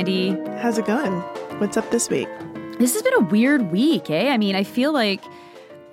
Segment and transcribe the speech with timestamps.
[0.00, 1.12] How's it going?
[1.60, 2.26] What's up this week?
[2.78, 4.32] This has been a weird week, eh?
[4.32, 5.22] I mean, I feel like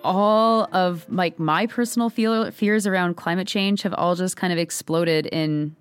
[0.02, 4.60] all of like my personal feel, fears around climate change have all just kind of
[4.60, 5.76] exploded in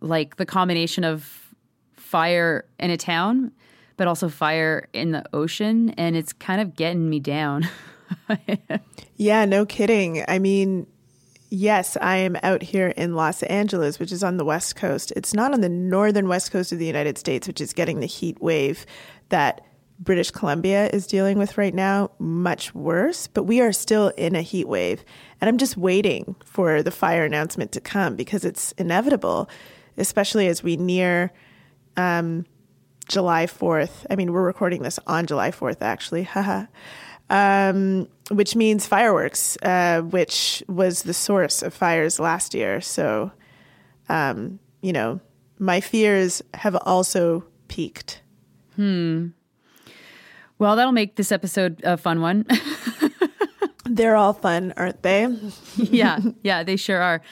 [0.00, 1.52] like the combination of
[1.94, 3.50] fire in a town,
[3.96, 7.68] but also fire in the ocean, and it's kind of getting me down.
[9.16, 10.24] yeah, no kidding.
[10.28, 10.86] I mean,
[11.50, 15.12] yes, I am out here in Los Angeles, which is on the West Coast.
[15.16, 18.06] It's not on the northern West Coast of the United States, which is getting the
[18.06, 18.86] heat wave
[19.28, 19.62] that
[19.98, 24.42] British Columbia is dealing with right now, much worse, but we are still in a
[24.42, 25.04] heat wave.
[25.40, 29.48] And I'm just waiting for the fire announcement to come because it's inevitable,
[29.96, 31.32] especially as we near
[31.96, 32.44] um,
[33.08, 34.04] July 4th.
[34.10, 36.22] I mean, we're recording this on July 4th, actually.
[36.34, 36.66] Haha
[37.30, 42.80] um, which means fireworks, uh, which was the source of fires last year.
[42.80, 43.32] So,
[44.08, 45.20] um, you know,
[45.58, 48.22] my fears have also peaked.
[48.76, 49.28] Hmm.
[50.58, 52.46] Well, that'll make this episode a fun one.
[53.84, 55.26] They're all fun, aren't they?
[55.76, 57.22] yeah, yeah, they sure are.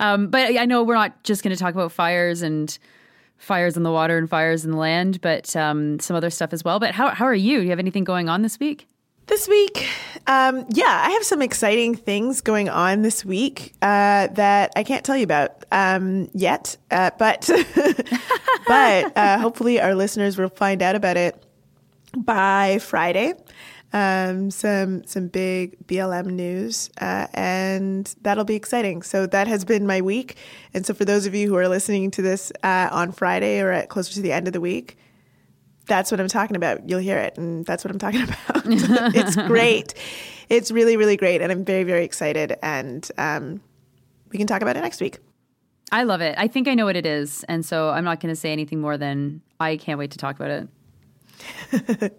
[0.00, 2.76] Um, but I know we're not just going to talk about fires and
[3.36, 6.64] fires in the water and fires in the land, but um, some other stuff as
[6.64, 6.78] well.
[6.78, 7.58] But how how are you?
[7.58, 8.88] Do you have anything going on this week?
[9.28, 9.86] This week,
[10.26, 15.04] um, yeah, I have some exciting things going on this week uh, that I can't
[15.04, 17.46] tell you about um, yet, uh, but
[18.66, 21.44] but uh, hopefully our listeners will find out about it
[22.16, 23.34] by Friday.
[23.92, 29.02] Um, some some big BLM news, uh, and that'll be exciting.
[29.02, 30.36] So that has been my week,
[30.72, 33.72] and so for those of you who are listening to this uh, on Friday or
[33.72, 34.96] at closer to the end of the week,
[35.88, 36.88] that's what I'm talking about.
[36.88, 37.36] You'll hear it.
[37.36, 38.62] And that's what I'm talking about.
[39.14, 39.94] it's great.
[40.48, 41.42] It's really, really great.
[41.42, 42.56] And I'm very, very excited.
[42.62, 43.60] And um,
[44.30, 45.18] we can talk about it next week.
[45.90, 46.34] I love it.
[46.38, 47.44] I think I know what it is.
[47.48, 50.36] And so I'm not going to say anything more than I can't wait to talk
[50.38, 50.68] about it.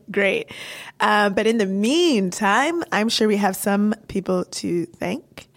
[0.11, 0.51] Great.
[0.99, 5.48] Uh, but in the meantime, I'm sure we have some people to thank.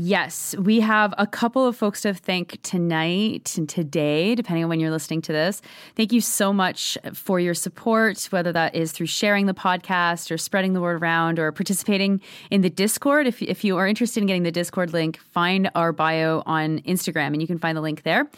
[0.00, 4.78] Yes, we have a couple of folks to thank tonight and today, depending on when
[4.78, 5.60] you're listening to this.
[5.96, 10.38] Thank you so much for your support, whether that is through sharing the podcast or
[10.38, 13.26] spreading the word around or participating in the Discord.
[13.26, 17.32] If, if you are interested in getting the Discord link, find our bio on Instagram
[17.32, 18.30] and you can find the link there.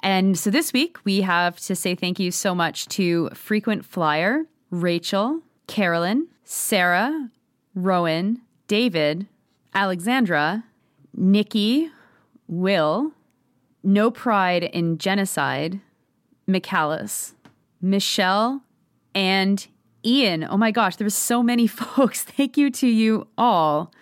[0.00, 4.44] And so this week, we have to say thank you so much to Frequent Flyer,
[4.70, 7.30] Rachel, Carolyn, Sarah,
[7.74, 9.28] Rowan, David,
[9.74, 10.64] Alexandra,
[11.16, 11.90] Nikki,
[12.46, 13.12] Will,
[13.82, 15.80] No Pride in Genocide,
[16.48, 17.32] McCallus,
[17.80, 18.62] Michelle,
[19.14, 19.66] and
[20.04, 20.44] Ian.
[20.44, 22.22] Oh my gosh, there were so many folks.
[22.22, 23.92] Thank you to you all.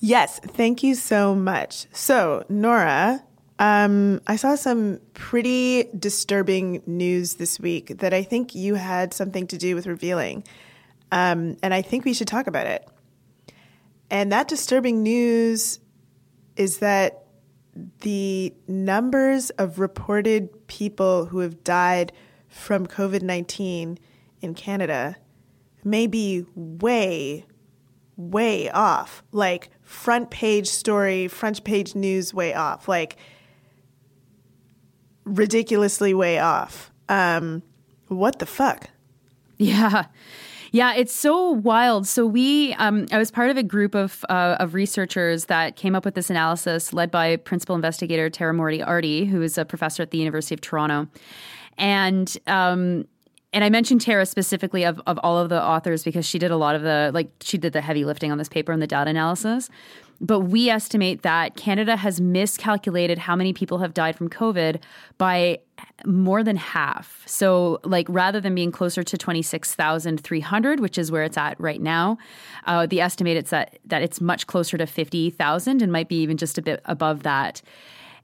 [0.00, 1.86] Yes, thank you so much.
[1.92, 3.24] So, Nora,
[3.58, 9.48] um, I saw some pretty disturbing news this week that I think you had something
[9.48, 10.44] to do with revealing.
[11.10, 12.86] Um, and I think we should talk about it.
[14.10, 15.80] And that disturbing news
[16.58, 17.24] is that
[18.00, 22.12] the numbers of reported people who have died
[22.48, 23.98] from COVID 19
[24.40, 25.16] in Canada
[25.84, 27.46] may be way,
[28.16, 29.22] way off.
[29.32, 32.88] Like front page story, front page news, way off.
[32.88, 33.16] Like
[35.24, 36.90] ridiculously way off.
[37.08, 37.62] Um,
[38.08, 38.90] what the fuck?
[39.56, 40.06] Yeah.
[40.70, 42.06] Yeah, it's so wild.
[42.06, 45.94] So we, um, I was part of a group of uh, of researchers that came
[45.94, 50.10] up with this analysis, led by principal investigator Tara Moriarty, who is a professor at
[50.10, 51.08] the University of Toronto,
[51.76, 52.36] and.
[52.46, 53.06] Um,
[53.52, 56.56] and I mentioned Tara specifically of, of all of the authors because she did a
[56.56, 59.10] lot of the like she did the heavy lifting on this paper and the data
[59.10, 59.70] analysis.
[60.20, 64.80] But we estimate that Canada has miscalculated how many people have died from COVID
[65.16, 65.60] by
[66.04, 67.22] more than half.
[67.24, 72.18] So, like, rather than being closer to 26,300, which is where it's at right now,
[72.66, 76.36] uh, the estimate it's that, that it's much closer to 50,000 and might be even
[76.36, 77.62] just a bit above that.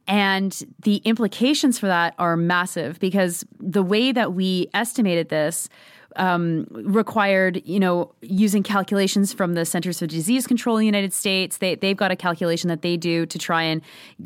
[0.06, 5.69] And the implications for that are massive because the way that we estimated this
[6.16, 11.12] um, required, you know, using calculations from the Centers for Disease Control in the United
[11.12, 11.58] States.
[11.58, 13.82] They, they've got a calculation that they do to try and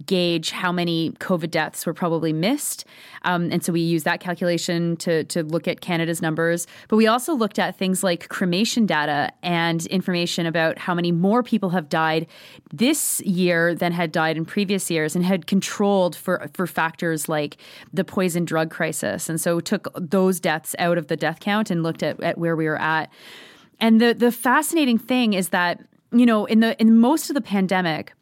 [0.06, 2.85] gauge how many COVID deaths were probably missed.
[3.23, 6.67] Um, and so we use that calculation to, to look at Canada's numbers.
[6.88, 11.43] But we also looked at things like cremation data and information about how many more
[11.43, 12.26] people have died
[12.73, 17.56] this year than had died in previous years and had controlled for, for factors like
[17.93, 19.29] the poison drug crisis.
[19.29, 22.39] And so took those deaths out of the death count and and looked at, at
[22.39, 23.11] where we were at.
[23.81, 25.81] And the the fascinating thing is that,
[26.13, 28.13] you know, in the in most of the pandemic,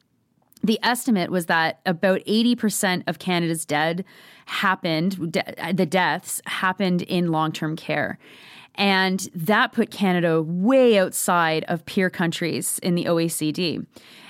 [0.62, 4.04] the estimate was that about 80% of Canada's dead
[4.46, 8.18] happened, de- the deaths happened in long term care.
[8.74, 13.86] And that put Canada way outside of peer countries in the OECD.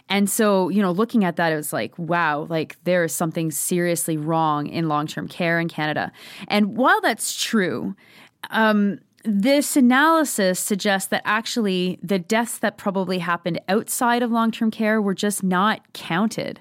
[0.09, 3.51] And so, you know, looking at that, it was like, wow, like there is something
[3.51, 6.13] seriously wrong in long term care in Canada.
[6.47, 7.97] And while that's true,
[8.51, 14.71] um, this analysis suggests that actually the deaths that probably happened outside of long term
[14.71, 16.61] care were just not counted.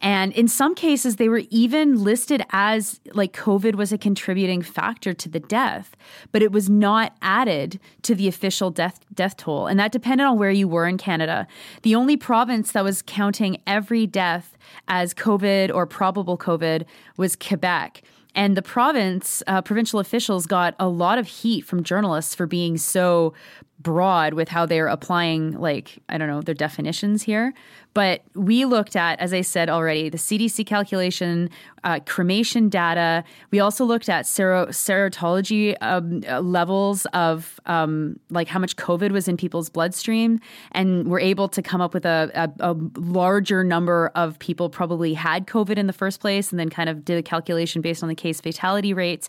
[0.00, 5.12] And in some cases, they were even listed as like COVID was a contributing factor
[5.12, 5.96] to the death,
[6.30, 9.66] but it was not added to the official death death toll.
[9.66, 11.48] And that depended on where you were in Canada.
[11.82, 14.56] The only province that was counting every death
[14.86, 16.84] as COVID or probable COVID
[17.16, 18.02] was Quebec.
[18.34, 22.76] And the province, uh, provincial officials got a lot of heat from journalists for being
[22.76, 23.34] so
[23.80, 27.54] broad with how they're applying, like, I don't know, their definitions here.
[27.94, 31.48] But we looked at, as I said already, the CDC calculation,
[31.84, 33.24] uh, cremation data.
[33.50, 39.10] We also looked at sero- serology um, uh, levels of um, like how much COVID
[39.10, 40.38] was in people's bloodstream,
[40.72, 45.14] and we're able to come up with a, a, a larger number of people probably
[45.14, 48.08] had COVID in the first place, and then kind of did a calculation based on
[48.08, 49.28] the case fatality rates.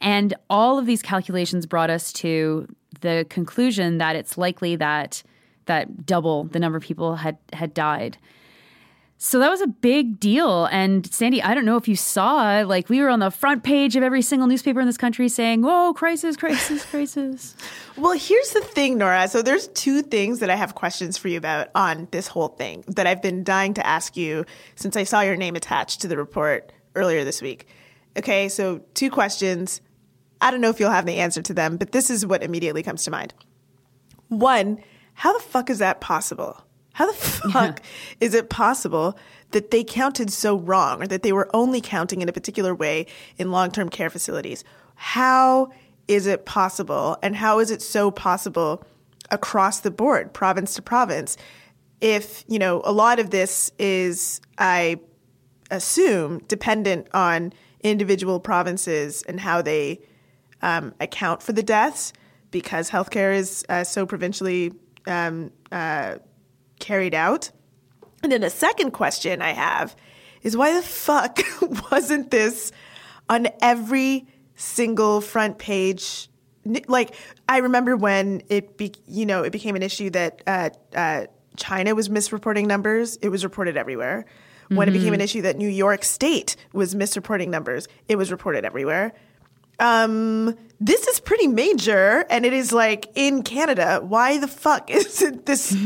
[0.00, 2.68] And all of these calculations brought us to
[3.00, 5.22] the conclusion that it's likely that
[5.66, 8.18] that double the number of people had had died.
[9.16, 10.66] So that was a big deal.
[10.66, 13.96] And Sandy, I don't know if you saw, like we were on the front page
[13.96, 17.54] of every single newspaper in this country saying, "Whoa, crisis, crisis, crisis."
[17.96, 19.28] well, here's the thing, Nora.
[19.28, 22.84] So there's two things that I have questions for you about on this whole thing
[22.88, 24.44] that I've been dying to ask you
[24.74, 27.68] since I saw your name attached to the report earlier this week.
[28.16, 29.80] Okay, so two questions.
[30.44, 32.82] I don't know if you'll have the answer to them, but this is what immediately
[32.82, 33.32] comes to mind.
[34.28, 34.78] One,
[35.14, 36.62] how the fuck is that possible?
[36.92, 37.86] How the fuck yeah.
[38.20, 39.18] is it possible
[39.52, 43.06] that they counted so wrong or that they were only counting in a particular way
[43.38, 44.64] in long term care facilities?
[44.96, 45.72] How
[46.08, 47.16] is it possible?
[47.22, 48.84] And how is it so possible
[49.30, 51.38] across the board, province to province?
[52.02, 55.00] If, you know, a lot of this is, I
[55.70, 60.00] assume, dependent on individual provinces and how they
[60.64, 62.12] um, account for the deaths
[62.50, 64.72] because healthcare is uh, so provincially
[65.06, 66.16] um, uh,
[66.80, 67.50] carried out.
[68.22, 69.94] And then a second question I have
[70.42, 71.40] is why the fuck
[71.92, 72.72] wasn't this
[73.28, 74.26] on every
[74.56, 76.30] single front page?
[76.88, 77.14] Like
[77.46, 81.26] I remember when it be, you know it became an issue that uh, uh,
[81.58, 83.18] China was misreporting numbers.
[83.20, 84.24] It was reported everywhere.
[84.68, 84.96] When mm-hmm.
[84.96, 89.12] it became an issue that New York State was misreporting numbers, it was reported everywhere
[89.78, 94.00] um, this is pretty major and it is like in Canada.
[94.02, 95.76] Why the fuck isn't this?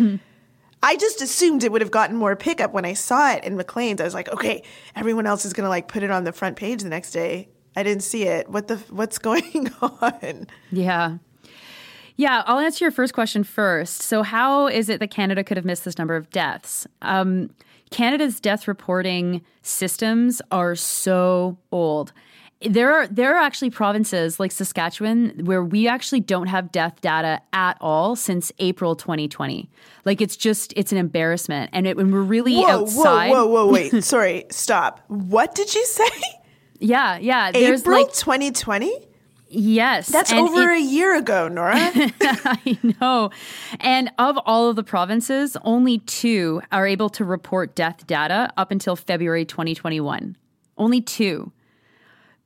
[0.83, 4.01] I just assumed it would have gotten more pickup when I saw it in Maclean's.
[4.01, 4.63] I was like, okay,
[4.95, 7.49] everyone else is gonna like put it on the front page the next day.
[7.77, 8.49] I didn't see it.
[8.49, 10.47] What the what's going on?
[10.71, 11.19] Yeah.
[12.17, 14.03] Yeah, I'll answer your first question first.
[14.03, 16.85] So, how is it that Canada could have missed this number of deaths?
[17.01, 17.51] Um,
[17.91, 22.13] Canada's death reporting systems are so old
[22.63, 27.41] there are there are actually provinces like Saskatchewan where we actually don't have death data
[27.53, 29.71] at all since April 2020.
[30.05, 33.31] Like it's just it's an embarrassment, and it, when we're really whoa, outside.
[33.31, 33.73] Whoa, whoa, whoa!
[33.73, 35.05] Wait, sorry, stop.
[35.09, 36.09] What did you say?
[36.81, 37.53] Yeah, yeah.
[37.53, 39.09] There's April like 2020.
[39.51, 40.09] Yes.
[40.09, 41.75] That's over it, a year ago, Nora.
[41.81, 43.31] I know.
[43.81, 48.71] And of all of the provinces, only two are able to report death data up
[48.71, 50.37] until February 2021.
[50.77, 51.51] Only two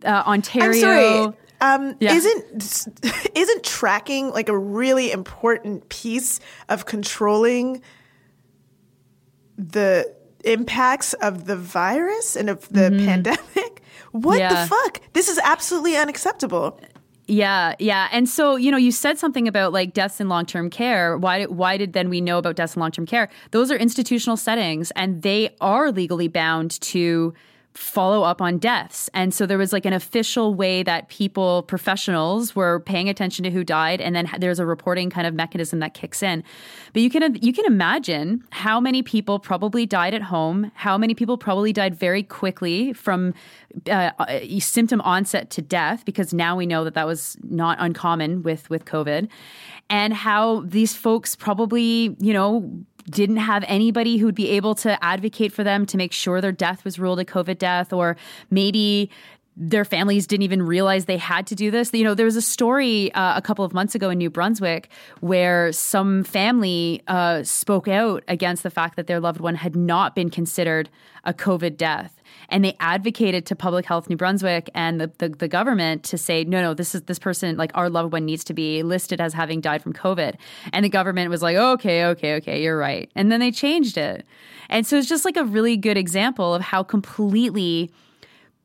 [0.04, 0.68] uh, Ontario.
[0.68, 1.37] I'm sorry.
[1.61, 2.14] Um, yeah.
[2.14, 2.88] Isn't
[3.37, 7.82] isn't tracking like a really important piece of controlling
[9.56, 10.12] the
[10.44, 13.06] impacts of the virus and of the mm-hmm.
[13.06, 13.82] pandemic?
[14.11, 14.64] What yeah.
[14.64, 15.00] the fuck?
[15.14, 16.78] This is absolutely unacceptable.
[17.28, 18.09] Yeah, yeah.
[18.12, 21.16] And so, you know, you said something about like deaths in long-term care.
[21.16, 23.30] Why why did then we know about deaths in long-term care?
[23.52, 27.32] Those are institutional settings and they are legally bound to
[27.75, 29.09] follow up on deaths.
[29.14, 33.50] And so there was like an official way that people, professionals, were paying attention to
[33.50, 36.45] who died, and then there's a reporting kind of mechanism that kicks in.
[36.93, 41.14] But you can you can imagine how many people probably died at home, how many
[41.14, 43.35] people probably died very quickly from
[43.88, 48.43] uh, uh symptom onset to death, because now we know that that was not uncommon
[48.43, 49.29] with with COVID,
[49.88, 52.71] and how these folks probably you know
[53.11, 56.85] didn't have anybody who'd be able to advocate for them to make sure their death
[56.85, 58.16] was ruled a COVID death, or
[58.50, 59.11] maybe
[59.56, 61.92] their families didn't even realize they had to do this.
[61.92, 64.88] You know, there was a story uh, a couple of months ago in New Brunswick
[65.21, 70.14] where some family uh, spoke out against the fact that their loved one had not
[70.14, 70.88] been considered
[71.25, 72.18] a COVID death.
[72.49, 76.44] And they advocated to Public Health New Brunswick and the, the, the government to say,
[76.44, 79.35] no, no, this is this person, like our loved one needs to be listed as
[79.35, 80.37] having died from COVID.
[80.73, 83.11] And the government was like, okay, okay, okay, you're right.
[83.14, 84.25] And then they changed it.
[84.71, 87.90] And so it's just like a really good example of how completely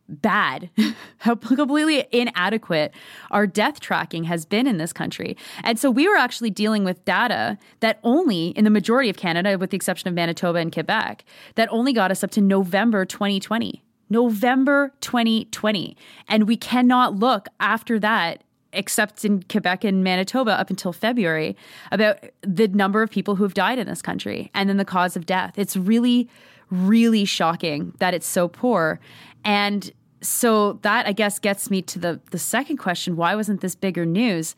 [0.10, 0.70] bad,
[1.18, 2.94] how completely inadequate
[3.32, 5.38] our death tracking has been in this country.
[5.64, 9.58] And so we were actually dealing with data that only, in the majority of Canada,
[9.58, 13.84] with the exception of Manitoba and Quebec, that only got us up to November 2020.
[14.10, 15.98] November 2020.
[16.30, 21.56] And we cannot look after that except in Quebec and Manitoba up until February,
[21.92, 25.16] about the number of people who have died in this country and then the cause
[25.16, 25.58] of death.
[25.58, 26.30] It's really,
[26.70, 29.00] really shocking that it's so poor.
[29.44, 33.76] And so that I guess gets me to the the second question, why wasn't this
[33.76, 34.56] bigger news?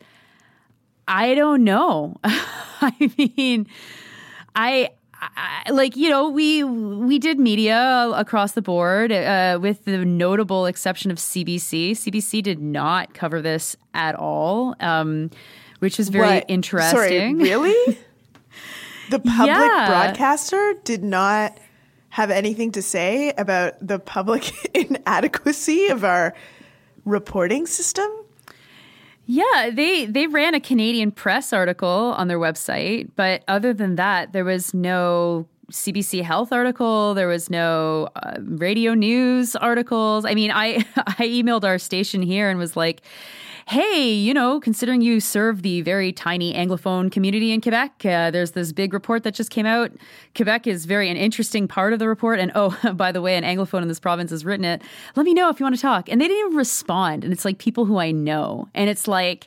[1.08, 2.16] I don't know.
[2.24, 3.66] I mean,
[4.54, 4.90] I,
[5.20, 10.66] I, like you know we we did media across the board uh, with the notable
[10.66, 11.92] exception of CBC.
[11.92, 15.30] CBC did not cover this at all, um,
[15.80, 16.44] which was very What?
[16.48, 16.90] interesting.
[16.96, 17.98] Sorry, really?
[19.10, 19.86] the public Yeah.
[19.88, 21.58] broadcaster did not
[22.10, 26.34] have anything to say about the public inadequacy of our
[27.04, 28.08] reporting system.
[29.26, 34.32] Yeah, they they ran a Canadian press article on their website, but other than that,
[34.32, 37.14] there was no CBC Health article.
[37.14, 40.24] There was no uh, radio news articles.
[40.24, 43.02] I mean, I I emailed our station here and was like,
[43.70, 48.50] "Hey, you know, considering you serve the very tiny Anglophone community in Quebec, uh, there's
[48.50, 49.92] this big report that just came out.
[50.34, 52.40] Quebec is very an interesting part of the report.
[52.40, 54.82] And oh, by the way, an Anglophone in this province has written it.
[55.14, 57.22] Let me know if you want to talk." And they didn't even respond.
[57.22, 59.46] And it's like people who I know, and it's like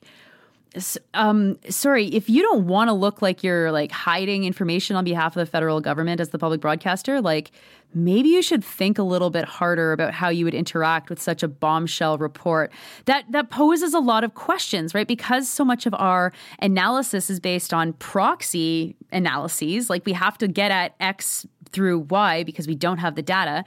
[1.13, 5.35] um sorry if you don't want to look like you're like hiding information on behalf
[5.35, 7.51] of the federal government as the public broadcaster like
[7.95, 11.43] maybe you should think a little bit harder about how you would interact with such
[11.43, 12.71] a bombshell report
[13.05, 15.07] that that poses a lot of questions right?
[15.07, 20.47] Because so much of our analysis is based on proxy analyses like we have to
[20.47, 23.63] get at x through y because we don't have the data.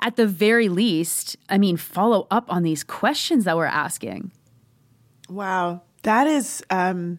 [0.00, 4.32] At the very least i mean follow up on these questions that we're asking.
[5.28, 7.18] Wow, that is um,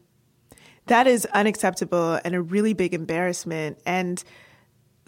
[0.87, 4.23] that is unacceptable and a really big embarrassment, and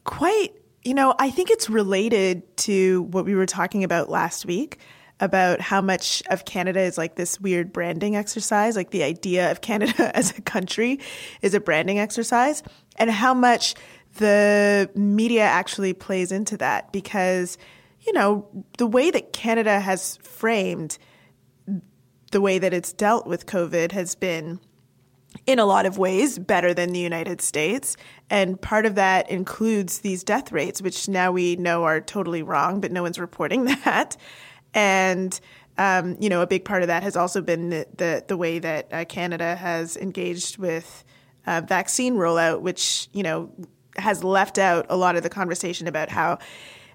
[0.03, 0.53] quite.
[0.87, 4.79] You know, I think it's related to what we were talking about last week
[5.19, 8.77] about how much of Canada is like this weird branding exercise.
[8.77, 11.01] Like the idea of Canada as a country
[11.41, 12.63] is a branding exercise,
[12.95, 13.75] and how much
[14.15, 17.57] the media actually plays into that because,
[17.99, 20.97] you know, the way that Canada has framed
[22.31, 24.61] the way that it's dealt with COVID has been,
[25.45, 27.95] in a lot of ways, better than the United States.
[28.29, 32.81] And part of that includes these death rates, which now we know are totally wrong,
[32.81, 34.17] but no one's reporting that.
[34.73, 35.39] And
[35.77, 38.59] um, you know, a big part of that has also been the the, the way
[38.59, 41.03] that uh, Canada has engaged with
[41.45, 43.51] uh, vaccine rollout, which you know
[43.95, 46.39] has left out a lot of the conversation about how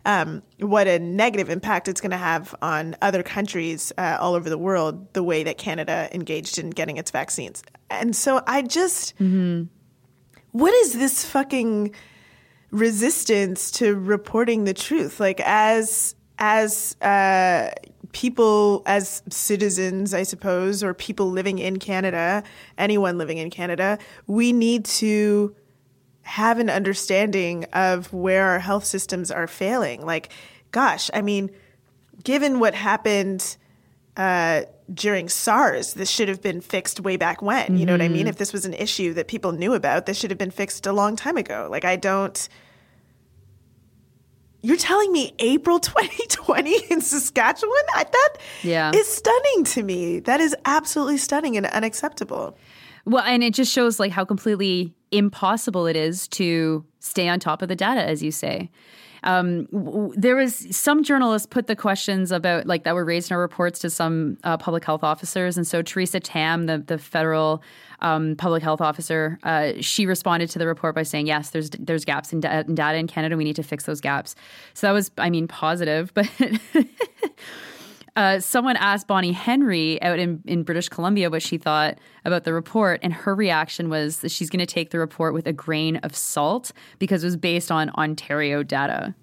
[0.05, 4.51] um, what a negative impact it's going to have on other countries uh, all over
[4.51, 7.63] the world, the way that Canada engaged in getting its vaccines.
[7.91, 9.15] And so I just,
[10.53, 11.95] what is this fucking
[12.71, 15.21] resistance to reporting the truth?
[15.21, 17.71] Like as as uh,
[18.13, 22.43] people, as citizens, I suppose, or people living in Canada,
[22.77, 25.55] anyone living in Canada, we need to
[26.23, 30.05] have an understanding of where our health systems are failing.
[30.07, 30.31] Like,
[30.71, 31.51] gosh, I mean,
[32.23, 33.57] given what happened
[34.17, 34.63] uh,
[34.93, 37.77] during SARS, this should have been fixed way back when.
[37.77, 38.27] You know what I mean?
[38.29, 40.93] If this was an issue that people knew about, this should have been fixed a
[40.93, 41.67] long time ago.
[41.71, 42.49] Like, I don't.
[44.65, 47.73] You're telling me April 2020 in Saskatchewan?
[47.95, 48.29] I, that
[48.63, 48.93] Yeah.
[48.95, 50.21] is stunning to me.
[50.21, 52.57] That is absolutely stunning and unacceptable.
[53.05, 57.63] Well, and it just shows like how completely impossible it is to stay on top
[57.63, 58.71] of the data, as you say.
[59.25, 63.35] Um, w- there was some journalists put the questions about like that were raised in
[63.35, 67.63] our reports to some uh, public health officers, and so Theresa Tam, the the federal
[68.01, 72.05] um, public health officer, uh, she responded to the report by saying, "Yes, there's there's
[72.05, 73.37] gaps in, da- in data in Canada.
[73.37, 74.35] We need to fix those gaps."
[74.75, 76.29] So that was, I mean, positive, but.
[78.17, 82.53] uh, someone asked Bonnie Henry out in, in British Columbia what she thought about the
[82.53, 85.97] report, and her reaction was that she's going to take the report with a grain
[85.99, 89.15] of salt because it was based on Ontario data.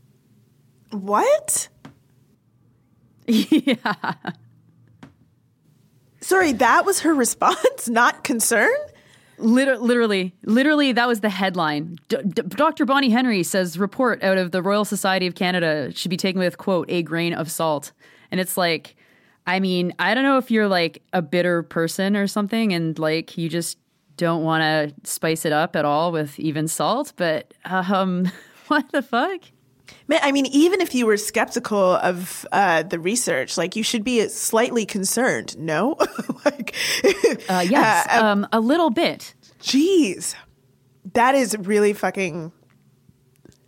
[0.92, 1.70] What?
[3.28, 4.14] yeah.
[6.22, 8.72] Sorry, that was her response, not concern?
[9.38, 11.98] Liter- literally, literally, that was the headline.
[12.10, 12.86] D- D- Dr.
[12.86, 16.58] Bonnie Henry says report out of the Royal Society of Canada should be taken with
[16.58, 17.94] quote a grain of salt,
[18.32, 18.96] and it's like,
[19.48, 23.38] I mean, I don't know if you're like a bitter person or something, and like
[23.38, 23.78] you just
[24.18, 28.30] don't want to spice it up at all with even salt, but um,
[28.68, 29.42] what the fuck?
[30.12, 34.28] I mean, even if you were skeptical of uh, the research, like you should be
[34.28, 35.58] slightly concerned.
[35.58, 35.96] No,
[36.46, 36.76] like,
[37.48, 39.34] Uh, yes, uh, um, a little bit.
[39.60, 40.36] Jeez,
[41.14, 42.52] that is really fucking.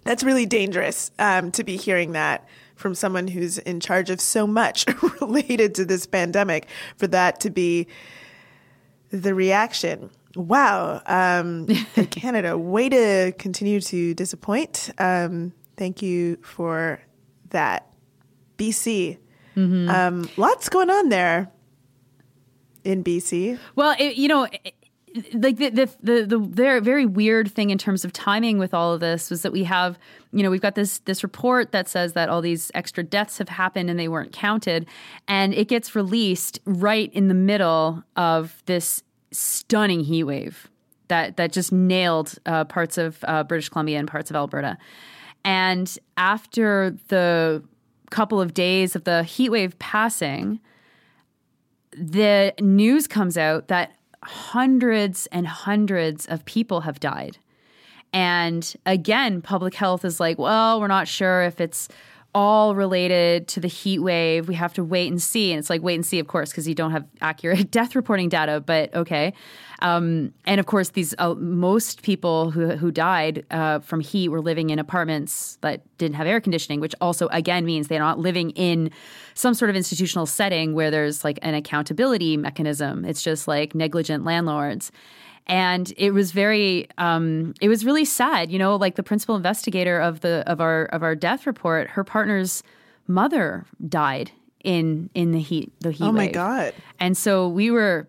[0.03, 2.47] That's really dangerous um, to be hearing that
[2.81, 4.85] from someone who's in charge of so much
[5.21, 6.67] related to this pandemic.
[6.97, 7.87] For that to be
[9.09, 10.09] the reaction.
[10.35, 11.67] Wow, um,
[12.09, 14.89] Canada, way to continue to disappoint.
[14.97, 17.01] Um, thank you for
[17.49, 17.87] that,
[18.57, 19.17] BC.
[19.57, 21.51] Um, lots going on there
[22.85, 23.59] in BC.
[23.75, 24.73] Well, it, you know, it-
[25.33, 28.99] like the, the the the very weird thing in terms of timing with all of
[28.99, 29.99] this was that we have
[30.31, 33.49] you know we've got this this report that says that all these extra deaths have
[33.49, 34.85] happened and they weren't counted.
[35.27, 40.69] And it gets released right in the middle of this stunning heat wave
[41.07, 44.77] that that just nailed uh, parts of uh, British Columbia and parts of Alberta.
[45.43, 47.63] And after the
[48.11, 50.59] couple of days of the heat wave passing
[51.93, 57.37] the news comes out that hundreds and hundreds of people have died.
[58.13, 61.87] And again, public health is like, well, we're not sure if it's
[62.33, 64.47] all related to the heat wave.
[64.47, 65.51] We have to wait and see.
[65.51, 68.29] And it's like, wait and see, of course, because you don't have accurate death reporting
[68.29, 69.33] data, but okay.
[69.81, 74.41] Um, and of course, these uh, most people who, who died uh, from heat were
[74.41, 78.51] living in apartments that didn't have air conditioning, which also, again, means they're not living
[78.51, 78.91] in
[79.33, 83.05] some sort of institutional setting where there's like an accountability mechanism.
[83.05, 84.91] It's just like negligent landlords
[85.47, 89.99] and it was very um, it was really sad you know like the principal investigator
[89.99, 92.63] of the of our of our death report her partner's
[93.07, 94.31] mother died
[94.63, 96.33] in in the heat the heat Oh my wave.
[96.33, 96.73] God.
[96.99, 98.07] and so we were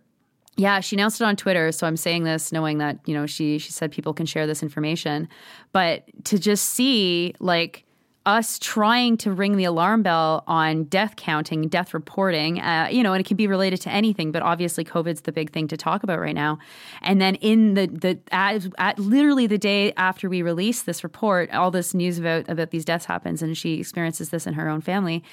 [0.56, 3.58] yeah she announced it on twitter so i'm saying this knowing that you know she
[3.58, 5.28] she said people can share this information
[5.72, 7.84] but to just see like
[8.24, 13.12] us trying to ring the alarm bell on death counting, death reporting, uh, you know,
[13.12, 16.04] and it can be related to anything, but obviously COVID's the big thing to talk
[16.04, 16.58] about right now.
[17.00, 21.50] And then in the the at, at literally the day after we release this report,
[21.50, 24.80] all this news about about these deaths happens, and she experiences this in her own
[24.80, 25.24] family.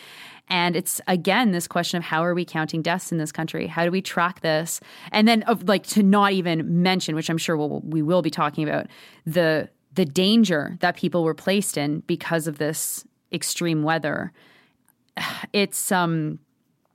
[0.50, 3.68] And it's again this question of how are we counting deaths in this country?
[3.68, 4.82] How do we track this?
[5.12, 8.32] And then of like to not even mention, which I'm sure we'll, we will be
[8.32, 8.88] talking about
[9.28, 14.32] the the danger that people were placed in because of this extreme weather.
[15.52, 16.40] It's um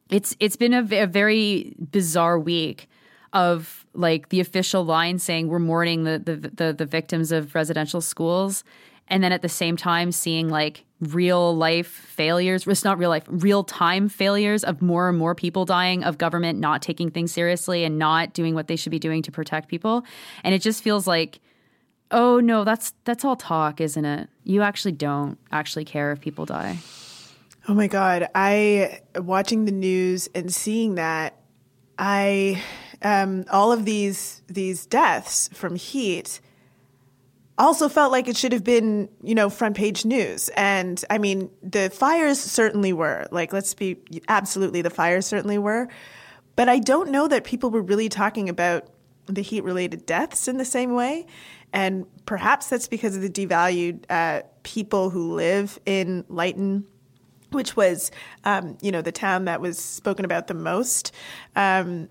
[0.09, 2.89] it's it's been a, very bizarre week
[3.35, 8.01] of like the official line saying we're mourning the, the the the victims of residential
[8.01, 8.65] schools
[9.09, 13.25] and then at the same time seeing like real life failures it's not real life
[13.29, 17.85] real time failures of more and more people dying of government not taking things seriously
[17.85, 20.05] and not doing what they should be doing to protect people
[20.43, 21.41] and it just feels like
[22.15, 26.47] oh no that's that's all talk isn't it you actually don't actually care if people
[26.47, 26.79] die
[27.67, 28.29] Oh my God.
[28.35, 31.41] I, watching the news and seeing that,
[31.99, 32.63] I,
[33.01, 36.41] um, all of these, these deaths from heat
[37.57, 40.51] also felt like it should have been, you know, front page news.
[40.51, 43.27] And I mean, the fires certainly were.
[43.31, 43.97] Like, let's be
[44.29, 45.89] absolutely, the fires certainly were.
[46.57, 48.89] But I don't know that people were really talking about
[49.27, 51.27] the heat related deaths in the same way.
[51.75, 56.87] And perhaps that's because of the devalued uh, people who live in Lytton
[57.55, 58.11] which was,
[58.43, 61.13] um, you know, the town that was spoken about the most.
[61.57, 62.09] Um,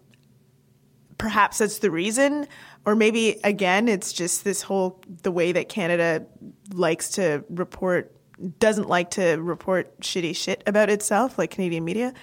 [1.18, 2.48] perhaps that's the reason,
[2.86, 6.26] or maybe again, it's just this whole the way that Canada
[6.74, 8.16] likes to report
[8.60, 12.14] doesn't like to report shitty shit about itself, like Canadian media,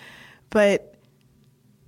[0.50, 0.89] but.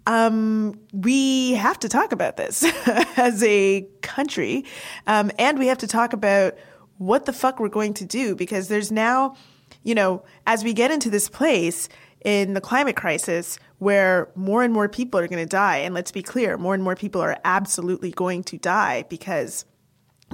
[0.06, 2.64] Um, we have to talk about this
[3.16, 4.64] as a country,
[5.06, 6.56] um, and we have to talk about
[6.98, 9.36] what the fuck we're going to do because there's now
[9.82, 11.88] you know, as we get into this place
[12.24, 16.12] in the climate crisis where more and more people are going to die, and let's
[16.12, 19.64] be clear, more and more people are absolutely going to die because,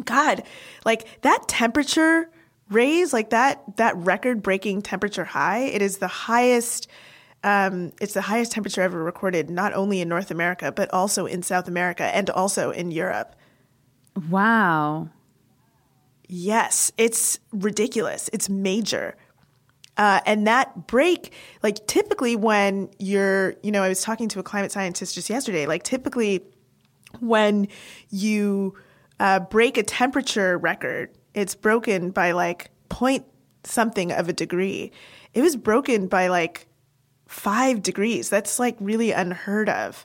[0.05, 0.43] God,
[0.85, 2.31] like that temperature
[2.69, 6.89] raise, like that that record breaking temperature high, it is the highest.
[7.45, 11.43] Um, it's the highest temperature ever recorded, not only in North America but also in
[11.43, 13.37] South America and also in Europe.
[14.29, 15.09] wow
[16.29, 18.29] Yes, it's ridiculous.
[18.35, 19.17] It's major.
[19.97, 24.43] Uh, and that break, like typically when you're, you know, I was talking to a
[24.43, 26.45] climate scientist just yesterday, like typically
[27.19, 27.67] when
[28.11, 28.77] you
[29.19, 33.25] uh, break a temperature record, it's broken by like point
[33.65, 34.93] something of a degree.
[35.33, 36.68] It was broken by like
[37.29, 38.29] five degrees.
[38.29, 40.05] That's like really unheard of.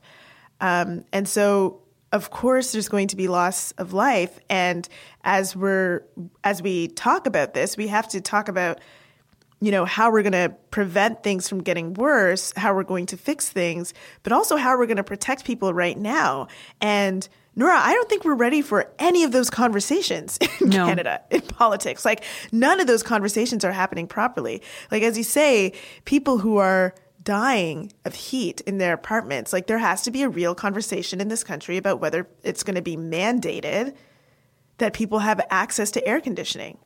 [0.62, 1.82] Um, and so,
[2.12, 4.40] of course, there's going to be loss of life.
[4.50, 4.88] And
[5.24, 6.06] as we're
[6.44, 8.80] as we talk about this, we have to talk about
[9.62, 13.18] you know how we're going to prevent things from getting worse, how we're going to
[13.18, 16.48] fix things, but also how we're going to protect people right now.
[16.82, 20.86] And Nora, I don't think we're ready for any of those conversations in No.
[20.86, 22.04] Canada in politics.
[22.04, 24.62] Like none of those conversations are happening properly.
[24.92, 29.78] Like as you say, people who are dying of heat in their apartments, like there
[29.78, 32.98] has to be a real conversation in this country about whether it's going to be
[32.98, 33.96] mandated
[34.78, 36.78] that people have access to air conditioning.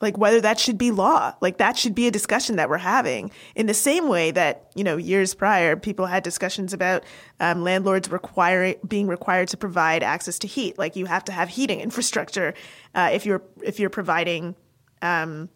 [0.00, 1.34] Like whether that should be law.
[1.40, 4.82] Like that should be a discussion that we're having in the same way that, you
[4.82, 7.04] know, years prior, people had discussions about
[7.38, 10.76] um, landlords requiring being required to provide access to heat.
[10.76, 12.52] Like you have to have heating infrastructure
[12.96, 14.56] uh, if you're if you're providing
[15.02, 15.48] um,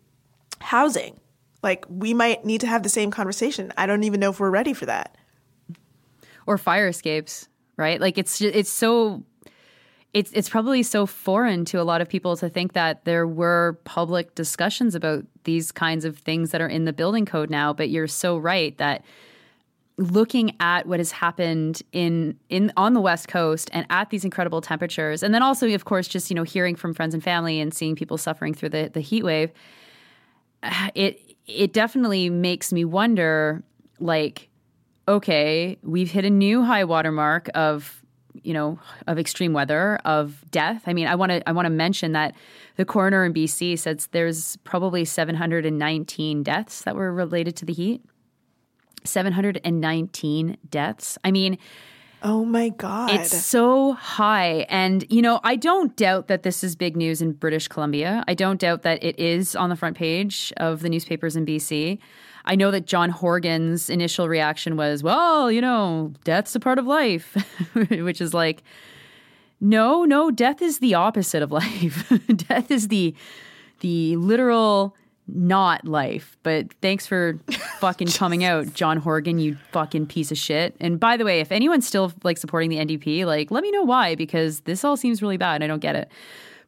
[0.61, 1.18] housing.
[1.67, 3.73] Like we might need to have the same conversation.
[3.77, 5.19] I don't even know if we're ready for that.
[6.47, 8.01] or fire escapes, right?
[8.01, 9.25] Like it's ju- it's so
[10.15, 13.81] it's it's probably so foreign to a lot of people to think that there were
[13.83, 17.91] public discussions about these kinds of things that are in the building code now, but
[17.91, 19.05] you're so right that
[19.99, 24.61] looking at what has happened in in on the west coast and at these incredible
[24.61, 27.73] temperatures and then also of course just you know hearing from friends and family and
[27.75, 29.51] seeing people suffering through the the heat wave
[30.95, 33.63] it it definitely makes me wonder
[33.99, 34.49] like
[35.09, 38.03] okay we've hit a new high water mark of
[38.43, 40.83] you know of extreme weather of death.
[40.87, 42.35] I mean i want to i want to mention that
[42.77, 48.03] the coroner in bc says there's probably 719 deaths that were related to the heat.
[49.05, 51.17] 719 deaths.
[51.25, 51.59] I mean
[52.29, 53.11] Oh my god.
[53.11, 54.67] it's so high.
[54.69, 58.25] And, you know, I don't doubt that this is big news in British Columbia.
[58.27, 61.99] I don't doubt that it is on the front page of the newspapers in BC.
[62.45, 66.87] I know that John Horgan's initial reaction was, well, you know, death's a part of
[66.87, 67.37] life,
[67.91, 68.65] which is like,
[69.61, 72.12] no, no, death is the opposite of life.
[72.49, 73.15] death is the
[73.81, 74.97] the literal
[75.29, 76.37] not life.
[76.43, 77.39] But thanks for
[77.81, 80.77] fucking coming out, John Horgan, you fucking piece of shit.
[80.81, 83.83] And by the way, if anyone's still like supporting the NDP, like let me know
[83.83, 85.62] why because this all seems really bad.
[85.62, 86.11] I don't get it.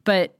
[0.03, 0.35] But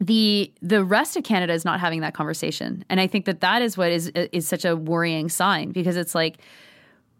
[0.00, 3.62] the the rest of Canada is not having that conversation, and I think that that
[3.62, 6.38] is what is is such a worrying sign because it's like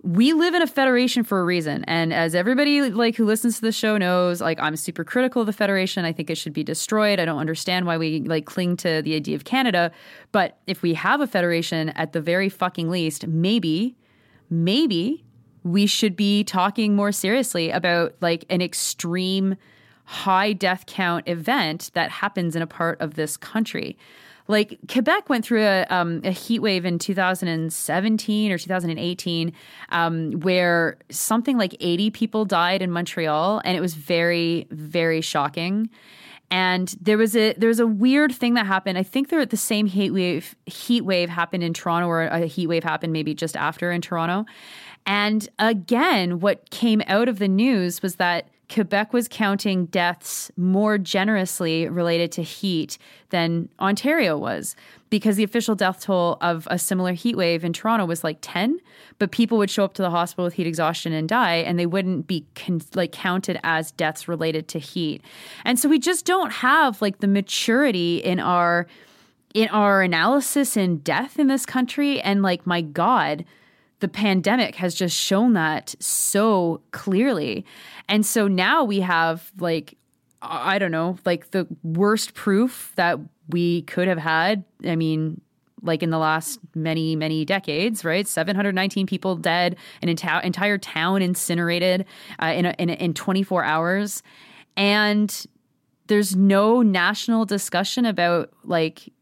[0.03, 1.85] we live in a federation for a reason.
[1.85, 5.47] And as everybody like who listens to the show knows like i'm super critical of
[5.47, 6.05] the federation.
[6.05, 7.19] I think it should be destroyed.
[7.19, 9.91] I don't understand why we like cling to the idea of canada.
[10.31, 13.97] But if we have a federation at the very fucking least maybe
[14.51, 15.25] maybe
[15.65, 19.57] we should be talking more seriously about like an extreme
[20.05, 23.99] high death count event that happens in a part of this country
[24.49, 29.53] like Quebec went through a, um, a heat wave in 2017 or 2018,
[29.91, 35.91] um, where something like 80 people died in Montreal, and it was very, very shocking.
[36.51, 38.97] And there was a there was a weird thing that happened.
[38.97, 42.47] I think there at the same heat wave heat wave happened in Toronto, or a
[42.47, 44.47] heat wave happened maybe just after in Toronto.
[45.05, 50.99] And again, what came out of the news was that Quebec was counting deaths more
[50.99, 52.99] generously related to heat
[53.31, 54.77] than Ontario was
[55.09, 58.79] because the official death toll of a similar heat wave in Toronto was like 10,
[59.19, 61.87] but people would show up to the hospital with heat exhaustion and die and they
[61.87, 65.23] wouldn't be con- like counted as deaths related to heat.
[65.65, 68.87] And so we just don't have like the maturity in our
[69.55, 73.47] in our analysis in death in this country and like my god,
[74.01, 77.65] the pandemic has just shown that so clearly.
[78.09, 79.97] And so now we have like
[80.41, 84.65] I don't know, like the worst proof that we could have had.
[84.85, 85.41] I mean,
[85.83, 88.27] like in the last many, many decades, right?
[88.27, 92.05] 719 people dead, an enti- entire town incinerated
[92.41, 94.23] uh, in, a, in, a, in 24 hours.
[94.77, 95.47] And
[96.07, 99.13] there's no national discussion about like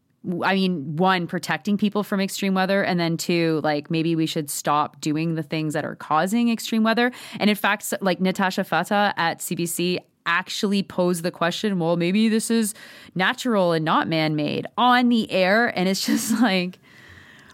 [0.43, 4.49] I mean, one, protecting people from extreme weather, and then two, like maybe we should
[4.49, 7.11] stop doing the things that are causing extreme weather.
[7.39, 12.51] And in fact, like Natasha Fatah at CBC actually posed the question, well, maybe this
[12.51, 12.73] is
[13.15, 15.67] natural and not man made on the air.
[15.77, 16.77] And it's just like,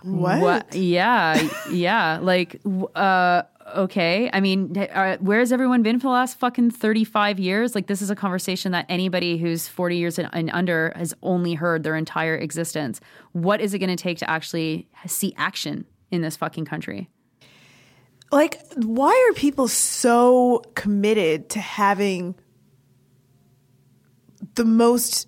[0.01, 0.75] what?
[0.75, 2.19] Yeah, yeah.
[2.21, 2.59] Like,
[2.95, 3.43] uh,
[3.75, 4.29] okay.
[4.33, 7.75] I mean, uh, where's everyone been for the last fucking 35 years?
[7.75, 11.53] Like, this is a conversation that anybody who's 40 years and, and under has only
[11.53, 12.99] heard their entire existence.
[13.31, 17.09] What is it going to take to actually see action in this fucking country?
[18.31, 22.35] Like, why are people so committed to having
[24.55, 25.27] the most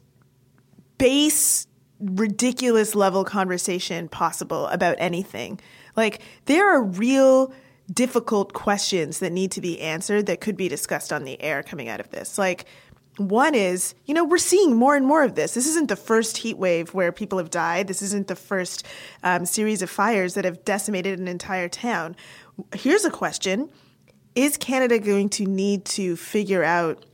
[0.97, 1.67] base,
[1.99, 5.59] ridiculous level conversation possible about anything?
[5.95, 7.53] Like, there are real
[7.93, 11.87] difficult questions that need to be answered that could be discussed on the air coming
[11.87, 12.37] out of this.
[12.37, 12.65] Like,
[13.17, 15.53] one is, you know, we're seeing more and more of this.
[15.53, 17.87] This isn't the first heat wave where people have died.
[17.87, 18.85] This isn't the first
[19.23, 22.15] um, series of fires that have decimated an entire town.
[22.73, 23.69] Here's a question
[24.35, 27.05] Is Canada going to need to figure out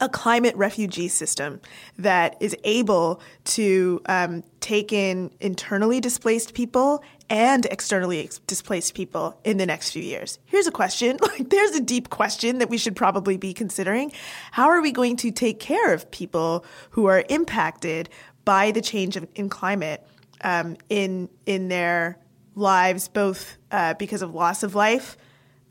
[0.00, 1.60] a climate refugee system
[1.98, 9.38] that is able to um, take in internally displaced people and externally ex- displaced people
[9.44, 10.38] in the next few years.
[10.46, 11.18] Here's a question.
[11.34, 14.12] Like, there's a deep question that we should probably be considering.
[14.52, 18.08] How are we going to take care of people who are impacted
[18.44, 20.06] by the change of, in climate
[20.42, 22.18] um, in in their
[22.54, 25.16] lives, both uh, because of loss of life?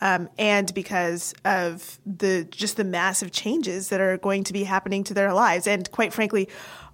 [0.04, 5.06] um, and because of the just the massive changes that are going to be happening
[5.06, 6.50] to their lives, and quite frankly,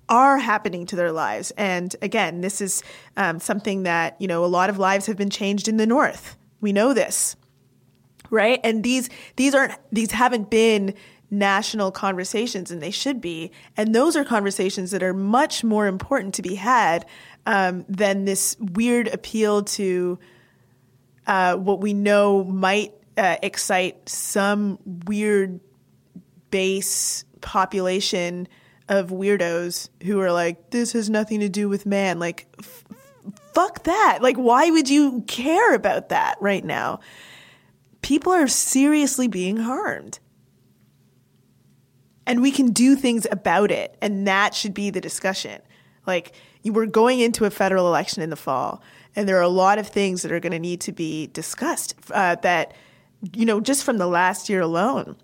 [0.09, 1.51] are happening to their lives.
[1.51, 2.83] And again, this is
[3.15, 6.35] um, something that you know a lot of lives have been changed in the North.
[6.59, 7.35] We know this,
[8.29, 8.59] right?
[8.63, 10.95] And these these aren't these haven't been
[11.31, 13.51] national conversations, and they should be.
[13.77, 17.05] And those are conversations that are much more important to be had
[17.45, 20.19] um, than this weird appeal to.
[21.27, 25.59] Uh, what we know might uh, excite some weird
[26.49, 28.47] base population
[28.89, 32.19] of weirdos who are like, this has nothing to do with man.
[32.19, 32.83] Like, f-
[33.53, 34.19] fuck that.
[34.21, 36.99] Like, why would you care about that right now?
[38.01, 40.19] People are seriously being harmed.
[42.25, 43.97] And we can do things about it.
[44.01, 45.61] And that should be the discussion.
[46.05, 46.33] Like,
[46.65, 48.81] we're going into a federal election in the fall,
[49.15, 51.95] and there are a lot of things that are going to need to be discussed
[52.11, 52.73] uh, that
[53.33, 55.15] you know, just from the last year alone,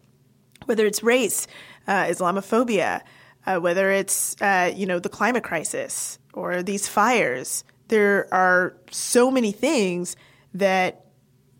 [0.65, 1.47] whether it's race,
[1.87, 3.01] uh, Islamophobia,
[3.45, 9.29] uh, whether it's, uh, you know, the climate crisis or these fires, there are so
[9.29, 10.15] many things
[10.53, 11.05] that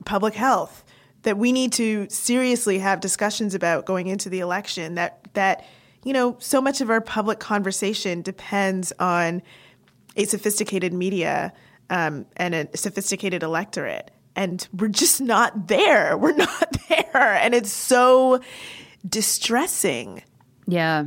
[0.05, 0.83] public health
[1.23, 5.65] that we need to seriously have discussions about going into the election that that
[6.03, 9.41] you know so much of our public conversation depends on
[10.15, 11.51] a sophisticated media
[11.89, 16.17] um, and a sophisticated electorate and we're just not there.
[16.17, 17.33] We're not there.
[17.35, 18.41] And it's so
[19.07, 20.23] distressing.
[20.67, 21.05] Yeah.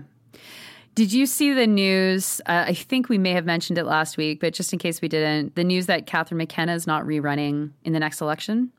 [0.98, 2.40] Did you see the news?
[2.40, 5.06] Uh, I think we may have mentioned it last week, but just in case we
[5.06, 8.72] didn't, the news that Catherine McKenna is not rerunning in the next election?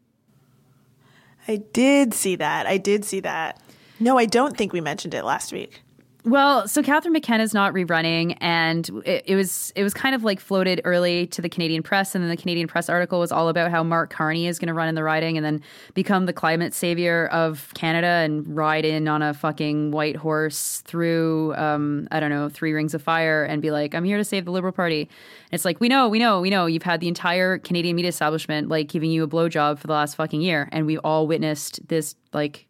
[1.47, 2.67] I did see that.
[2.67, 3.61] I did see that.
[4.01, 5.81] No, I don't think we mentioned it last week.
[6.25, 10.25] Well, so Catherine McKenna is not rerunning, and it, it, was it was kind of
[10.25, 13.47] like floated early to the Canadian press, and then the Canadian press article was all
[13.47, 15.61] about how Mark Carney is going to run in the riding and then
[15.93, 21.55] become the climate savior of Canada and ride in on a fucking white horse through
[21.55, 24.43] um, I don't know three rings of fire and be like, I'm here to save
[24.43, 25.03] the Liberal Party.
[25.03, 25.09] And
[25.53, 26.65] it's like we know, we know, we know.
[26.65, 30.15] You've had the entire Canadian media establishment like giving you a blowjob for the last
[30.15, 32.68] fucking year, and we've all witnessed this like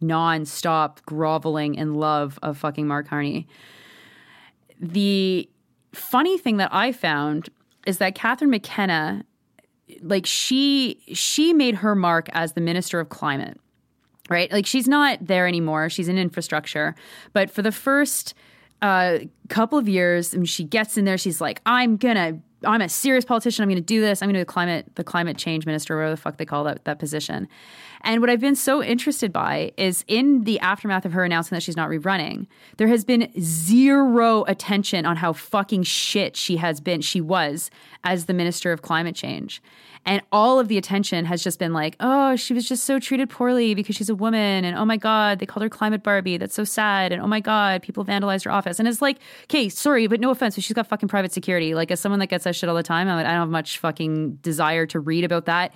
[0.00, 3.46] non-stop groveling in love of fucking Mark Carney.
[4.80, 5.48] The
[5.92, 7.48] funny thing that I found
[7.86, 9.24] is that Catherine McKenna,
[10.02, 13.58] like she she made her mark as the Minister of Climate.
[14.28, 14.50] Right?
[14.52, 15.90] Like she's not there anymore.
[15.90, 16.94] She's in infrastructure.
[17.32, 18.34] But for the first
[18.80, 22.80] uh, couple of years, I mean, she gets in there, she's like, I'm gonna I'm
[22.80, 23.62] a serious politician.
[23.62, 24.22] I'm going to do this.
[24.22, 26.64] I'm going to be the climate the climate change minister, whatever the fuck they call
[26.64, 27.48] that that position.
[28.02, 31.62] And what I've been so interested by is in the aftermath of her announcing that
[31.62, 37.00] she's not rerunning, there has been zero attention on how fucking shit she has been.
[37.00, 37.70] She was
[38.04, 39.62] as the minister of climate change.
[40.06, 43.28] And all of the attention has just been like, oh, she was just so treated
[43.28, 44.64] poorly because she's a woman.
[44.64, 46.38] And oh my God, they called her Climate Barbie.
[46.38, 47.12] That's so sad.
[47.12, 48.78] And oh my God, people vandalized her office.
[48.78, 51.74] And it's like, okay, sorry, but no offense, but she's got fucking private security.
[51.74, 54.36] Like, as someone that gets that shit all the time, I don't have much fucking
[54.36, 55.74] desire to read about that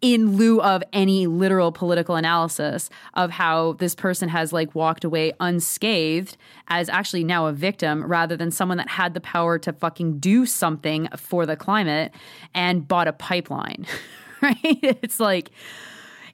[0.00, 5.32] in lieu of any literal political analysis of how this person has like walked away
[5.40, 6.36] unscathed
[6.68, 10.46] as actually now a victim rather than someone that had the power to fucking do
[10.46, 12.12] something for the climate
[12.54, 13.86] and bought a pipeline
[14.42, 14.56] right?
[14.62, 15.50] It's like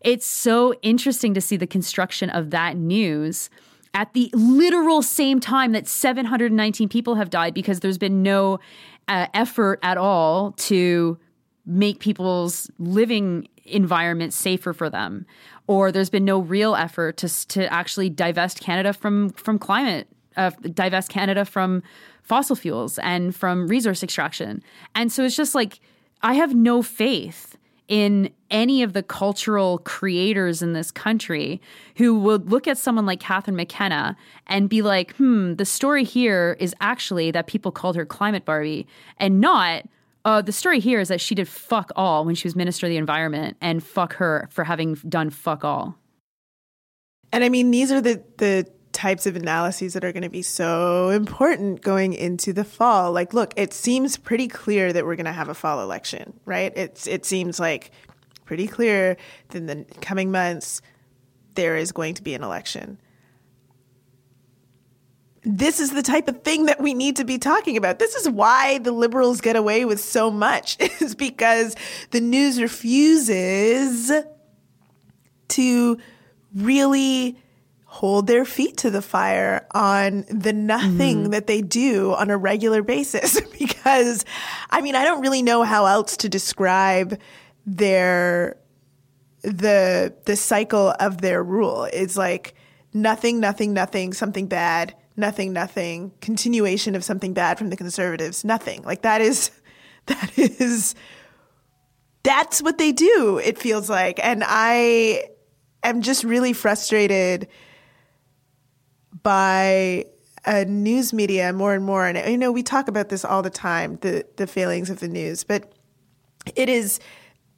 [0.01, 3.49] it's so interesting to see the construction of that news
[3.95, 8.59] at the literal same time that 719 people have died because there's been no
[9.09, 11.19] uh, effort at all to
[11.65, 15.27] make people's living environment safer for them,
[15.67, 20.51] or there's been no real effort to to actually divest Canada from from climate, uh,
[20.73, 21.83] divest Canada from
[22.23, 24.63] fossil fuels and from resource extraction.
[24.95, 25.81] And so it's just like
[26.23, 31.61] I have no faith in any of the cultural creators in this country
[31.97, 36.57] who would look at someone like Catherine McKenna and be like, hmm, the story here
[36.59, 38.87] is actually that people called her climate Barbie
[39.19, 39.85] and not,
[40.25, 42.91] uh, the story here is that she did fuck all when she was Minister of
[42.91, 45.97] the Environment and fuck her for having done fuck all.
[47.33, 50.41] And I mean, these are the, the types of analyses that are going to be
[50.41, 53.13] so important going into the fall.
[53.13, 56.73] Like, look, it seems pretty clear that we're going to have a fall election, right?
[56.75, 57.91] It's it seems like
[58.45, 59.17] pretty clear
[59.49, 60.81] that in the coming months
[61.55, 62.99] there is going to be an election.
[65.45, 67.99] This is the type of thing that we need to be talking about.
[67.99, 71.77] This is why the liberals get away with so much, is because
[72.11, 74.11] the news refuses
[75.49, 75.99] to
[76.55, 77.37] really
[77.85, 81.31] hold their feet to the fire on the nothing mm-hmm.
[81.31, 83.41] that they do on a regular basis.
[83.59, 84.25] because,
[84.71, 87.21] I mean, I don't really know how else to describe
[87.67, 88.57] their
[89.43, 91.87] the the cycle of their rule.
[91.93, 92.55] It's like
[92.95, 98.83] nothing, nothing, nothing, something bad, nothing, nothing, continuation of something bad from the conservatives, nothing.
[98.83, 99.51] Like that is
[100.07, 100.95] that is
[102.23, 104.19] that's what they do, it feels like.
[104.23, 105.25] And I
[105.83, 107.49] am just really frustrated
[109.23, 110.07] by
[110.47, 112.07] a news media more and more.
[112.07, 115.09] And you know, we talk about this all the time, the the failings of the
[115.09, 115.73] news, but
[116.57, 117.01] it is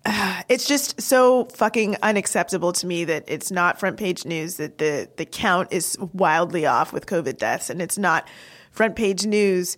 [0.48, 5.08] it's just so fucking unacceptable to me that it's not front page news that the
[5.16, 8.28] the count is wildly off with COVID deaths and it's not
[8.70, 9.76] front page news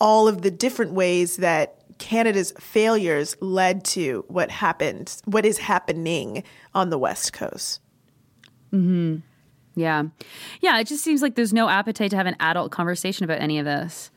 [0.00, 6.44] all of the different ways that Canada's failures led to what happened, what is happening
[6.74, 7.80] on the West Coast.
[8.72, 9.22] Mhm.
[9.74, 10.04] Yeah.
[10.60, 13.58] Yeah, it just seems like there's no appetite to have an adult conversation about any
[13.58, 14.10] of this.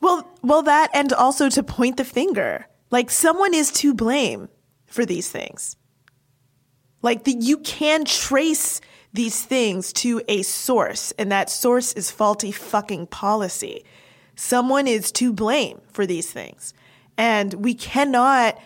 [0.00, 2.66] Well, well that and also to point the finger.
[2.90, 4.48] Like someone is to blame
[4.88, 5.76] for these things.
[7.02, 8.80] Like the, you can trace
[9.12, 13.84] these things to a source and that source is faulty fucking policy.
[14.34, 16.74] Someone is to blame for these things.
[17.16, 18.58] And we cannot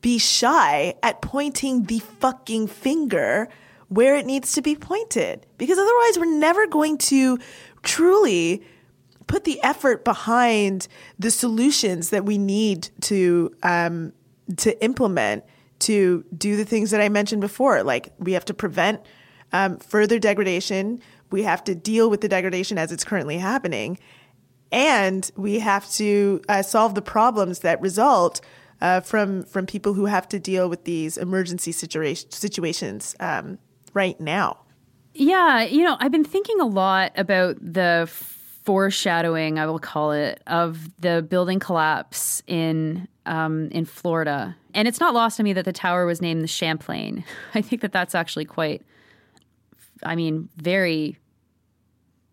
[0.00, 3.48] be shy at pointing the fucking finger
[3.88, 7.38] where it needs to be pointed because otherwise we're never going to
[7.82, 8.62] truly
[9.26, 10.88] put the effort behind
[11.18, 14.12] the solutions that we need to um,
[14.56, 15.44] to implement
[15.80, 17.82] to do the things that I mentioned before.
[17.82, 19.00] Like we have to prevent
[19.52, 21.00] um, further degradation.
[21.30, 23.98] We have to deal with the degradation as it's currently happening,
[24.72, 28.40] and we have to uh, solve the problems that result
[28.80, 33.58] uh, from from people who have to deal with these emergency situa- situations um,
[33.94, 34.58] right now.
[35.12, 38.08] Yeah, you know, I've been thinking a lot about the
[38.64, 45.00] foreshadowing, I will call it, of the building collapse in um, in Florida, and it's
[45.00, 47.24] not lost on me that the tower was named the Champlain.
[47.54, 48.82] I think that that's actually quite,
[50.02, 51.18] I mean, very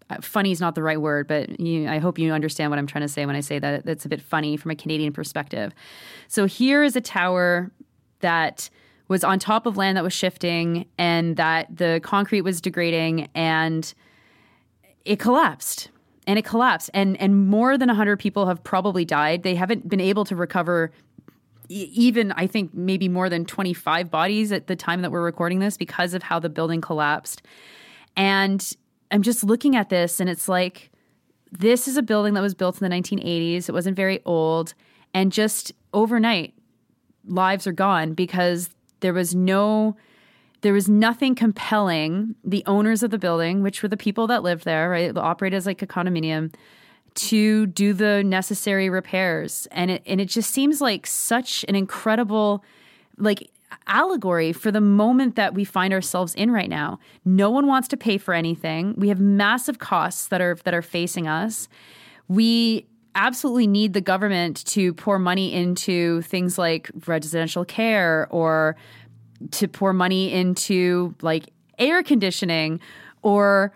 [0.09, 2.87] uh, funny is not the right word, but you, I hope you understand what I'm
[2.87, 5.73] trying to say when I say that it's a bit funny from a Canadian perspective.
[6.27, 7.71] So here is a tower
[8.21, 8.69] that
[9.07, 13.93] was on top of land that was shifting and that the concrete was degrading and
[15.05, 15.89] it collapsed
[16.27, 16.91] and it collapsed.
[16.93, 19.41] And and more than 100 people have probably died.
[19.43, 20.91] They haven't been able to recover
[21.69, 25.75] even i think maybe more than 25 bodies at the time that we're recording this
[25.75, 27.41] because of how the building collapsed.
[28.15, 28.65] And
[29.11, 30.91] i'm just looking at this and it's like
[31.51, 34.73] this is a building that was built in the 1980s it wasn't very old.
[35.13, 36.53] And just overnight
[37.25, 38.69] lives are gone because
[39.01, 39.97] there was no
[40.61, 44.65] there was nothing compelling the owners of the building, which were the people that lived
[44.65, 45.15] there, right?
[45.15, 46.53] Operate as like a condominium
[47.15, 49.67] to do the necessary repairs.
[49.71, 52.63] And it and it just seems like such an incredible
[53.17, 53.51] like
[53.87, 56.99] allegory for the moment that we find ourselves in right now.
[57.25, 58.93] No one wants to pay for anything.
[58.97, 61.67] We have massive costs that are that are facing us.
[62.27, 62.85] We
[63.15, 68.75] absolutely need the government to pour money into things like residential care or
[69.51, 72.79] to pour money into like air conditioning
[73.21, 73.73] or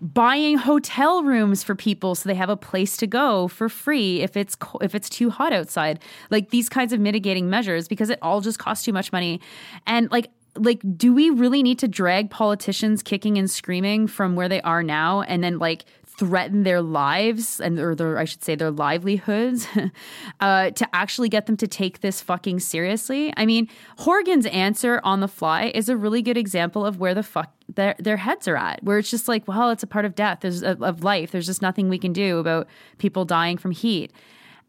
[0.00, 4.36] buying hotel rooms for people so they have a place to go for free if
[4.36, 6.00] it's if it's too hot outside.
[6.30, 9.40] Like these kinds of mitigating measures because it all just costs too much money.
[9.86, 14.48] And like like do we really need to drag politicians kicking and screaming from where
[14.48, 15.84] they are now and then like
[16.18, 19.68] threaten their lives and or their I should say their livelihoods
[20.40, 23.32] uh, to actually get them to take this fucking seriously.
[23.36, 27.22] I mean, Horgan's answer on the fly is a really good example of where the
[27.22, 30.16] fuck their their heads are at, where it's just like, well, it's a part of
[30.16, 31.30] death, there's of life.
[31.30, 32.66] There's just nothing we can do about
[32.98, 34.12] people dying from heat,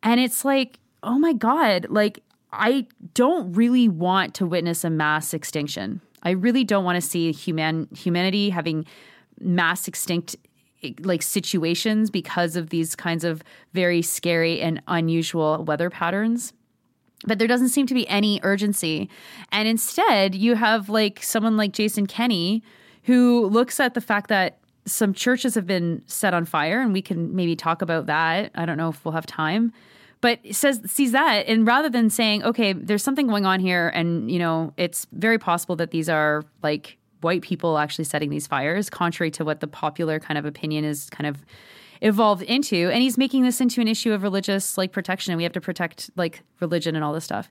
[0.04, 2.20] and it's like, oh my god, like
[2.52, 2.86] I
[3.16, 6.02] don't really want to witness a mass extinction.
[6.22, 8.86] I really don't want to see human humanity having
[9.40, 10.36] mass extinct
[11.02, 16.54] like situations because of these kinds of very scary and unusual weather patterns.
[17.26, 19.10] But there doesn't seem to be any urgency.
[19.52, 22.64] And instead you have like someone like Jason Kenney
[23.04, 27.02] who looks at the fact that some churches have been set on fire and we
[27.02, 28.52] can maybe talk about that.
[28.56, 29.74] I don't know if we'll have time.
[30.22, 34.30] But says sees that and rather than saying okay there's something going on here and
[34.30, 38.90] you know it's very possible that these are like white people actually setting these fires,
[38.90, 41.46] contrary to what the popular kind of opinion is kind of
[42.02, 42.90] evolved into.
[42.90, 45.62] And he's making this into an issue of religious like protection, and we have to
[45.62, 47.50] protect like religion and all this stuff.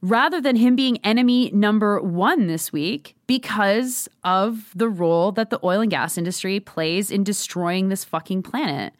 [0.00, 5.58] Rather than him being enemy number one this week because of the role that the
[5.64, 8.92] oil and gas industry plays in destroying this fucking planet.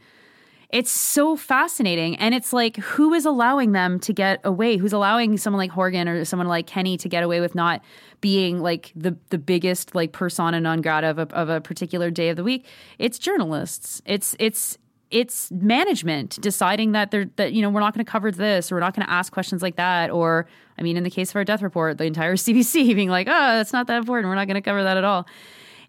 [0.71, 2.17] It's so fascinating.
[2.17, 4.77] And it's like, who is allowing them to get away?
[4.77, 7.83] Who's allowing someone like Horgan or someone like Kenney to get away with not
[8.25, 12.31] being like the the biggest like persona non grata of a, of a particular day
[12.31, 12.65] of the week?
[12.99, 14.01] It's journalists.
[14.07, 14.79] It's it's
[15.11, 18.77] it's management deciding that they're that you know we're not going to cover this or
[18.77, 20.47] we're not going to ask questions like that or
[20.79, 23.57] I mean in the case of our death report the entire CBC being like oh
[23.59, 25.27] that's not that important we're not going to cover that at all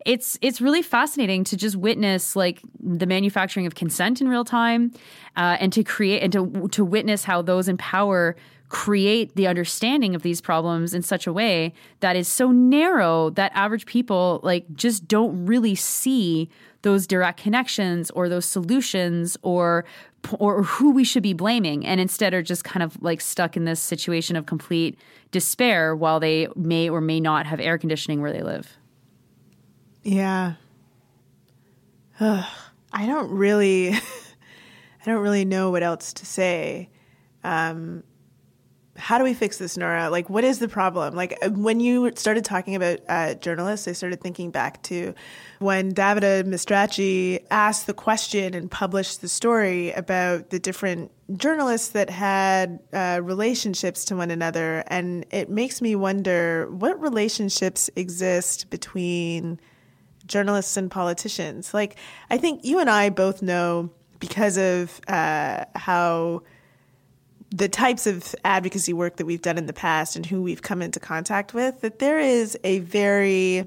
[0.06, 4.94] it's it's really fascinating to just witness like the manufacturing of consent in real time,
[5.36, 8.36] uh, and to create and to to witness how those in power
[8.70, 13.52] create the understanding of these problems in such a way that is so narrow that
[13.54, 16.50] average people like just don't really see
[16.82, 19.86] those direct connections or those solutions or
[20.40, 23.66] or who we should be blaming and instead are just kind of like stuck in
[23.66, 24.98] this situation of complete
[25.32, 28.78] despair while they may or may not have air conditioning where they live.
[30.02, 30.54] Yeah.
[32.20, 32.46] Ugh,
[32.94, 36.90] I don't really, I don't really know what else to say.
[37.44, 38.04] Um,
[38.98, 40.10] how do we fix this, Nora?
[40.10, 41.16] Like, what is the problem?
[41.16, 45.14] Like, uh, when you started talking about uh, journalists, I started thinking back to
[45.60, 52.10] when Davide Mastracci asked the question and published the story about the different journalists that
[52.10, 54.84] had uh, relationships to one another.
[54.88, 59.60] And it makes me wonder what relationships exist between
[60.26, 61.74] journalists and politicians.
[61.74, 61.98] Like,
[62.30, 63.90] I think you and I both know
[64.20, 66.44] because of uh, how
[67.52, 70.82] the types of advocacy work that we've done in the past and who we've come
[70.82, 73.66] into contact with, that there is a very,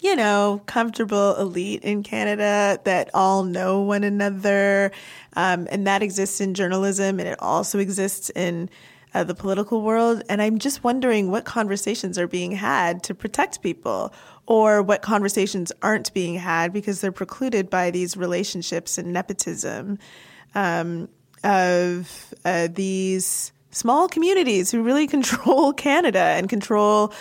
[0.00, 4.90] you know, comfortable elite in Canada that all know one another.
[5.34, 8.68] Um, and that exists in journalism and it also exists in
[9.14, 10.22] uh, the political world.
[10.28, 14.12] And I'm just wondering what conversations are being had to protect people
[14.46, 19.98] or what conversations aren't being had because they're precluded by these relationships and nepotism
[20.54, 21.08] um,
[21.44, 27.12] of uh, these small communities who really control Canada and control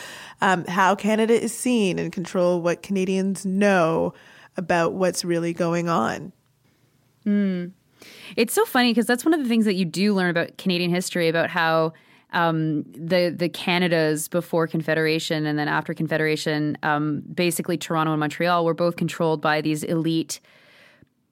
[0.42, 4.14] um, how Canada is seen and control what Canadians know
[4.58, 6.32] about what's really going on.
[7.26, 7.72] Mm.
[8.36, 10.90] It's so funny because that's one of the things that you do learn about Canadian
[10.90, 11.94] history about how
[12.34, 18.66] um, the the Canadas before Confederation and then after Confederation, um, basically Toronto and Montreal
[18.66, 20.40] were both controlled by these elite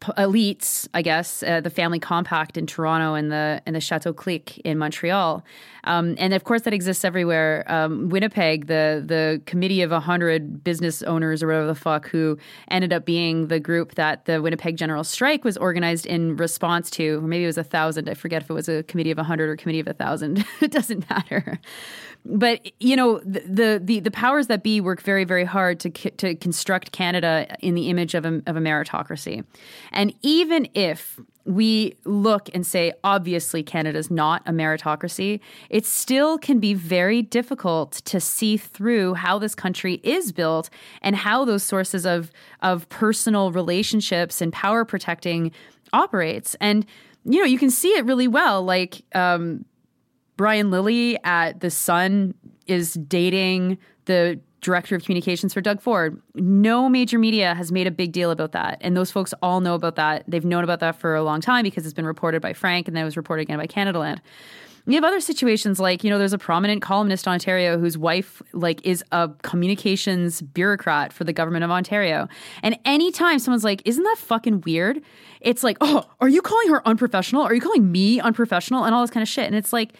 [0.02, 4.58] elites, I guess, uh, the family compact in Toronto and the and the Chateau Clique
[4.60, 5.43] in Montreal,
[5.84, 7.66] um, and of course that exists everywhere.
[7.68, 12.38] Um, Winnipeg, the the committee of hundred business owners or whatever the fuck who
[12.70, 17.18] ended up being the group that the Winnipeg General Strike was organized in response to,
[17.18, 18.10] or maybe it was a thousand.
[18.10, 20.45] I forget if it was a committee of hundred or committee of a thousand.
[20.62, 21.60] it doesn't matter
[22.26, 26.36] but you know the, the the powers that be work very very hard to to
[26.36, 29.43] construct Canada in the image of a, of a meritocracy,
[29.91, 35.39] and even if we look and say obviously Canada's not a meritocracy,
[35.70, 40.70] it still can be very difficult to see through how this country is built
[41.01, 45.51] and how those sources of of personal relationships and power protecting
[45.93, 46.55] operates.
[46.59, 46.86] And
[47.26, 49.65] you know you can see it really well like um,
[50.40, 52.34] Brian Lilley at The Sun
[52.66, 56.22] is dating the director of communications for Doug Ford.
[56.34, 58.78] No major media has made a big deal about that.
[58.80, 60.24] And those folks all know about that.
[60.30, 62.96] They've known about that for a long time because it's been reported by Frank and
[62.96, 64.20] then it was reported again by Canadaland.
[64.88, 68.42] You have other situations like, you know, there's a prominent columnist in Ontario whose wife
[68.54, 72.30] like is a communications bureaucrat for the government of Ontario.
[72.64, 75.02] And anytime someone's like, "Isn't that fucking weird?"
[75.42, 77.42] It's like, "Oh, are you calling her unprofessional?
[77.42, 79.46] Are you calling me unprofessional?" and all this kind of shit.
[79.46, 79.94] And it's like,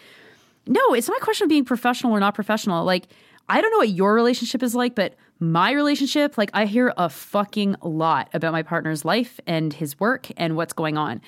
[0.70, 3.08] "No, it's not a question of being professional or not professional." Like,
[3.50, 7.08] I don't know what your relationship is like, but my relationship, like I hear a
[7.08, 11.20] fucking lot about my partner's life and his work and what's going on.